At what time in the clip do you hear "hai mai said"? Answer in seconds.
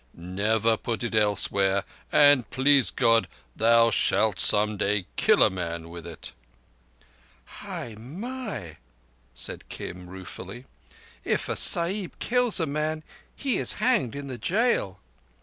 7.45-9.69